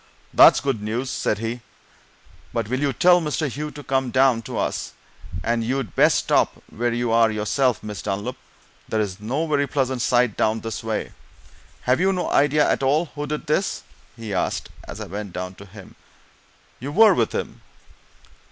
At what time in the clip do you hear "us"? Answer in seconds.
4.57-4.93